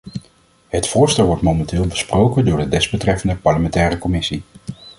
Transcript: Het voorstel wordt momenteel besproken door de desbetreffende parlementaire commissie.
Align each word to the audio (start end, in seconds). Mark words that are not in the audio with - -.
Het 0.67 0.87
voorstel 0.87 1.25
wordt 1.25 1.41
momenteel 1.41 1.85
besproken 1.87 2.45
door 2.45 2.57
de 2.57 2.67
desbetreffende 2.67 3.35
parlementaire 3.35 3.97
commissie. 3.97 4.43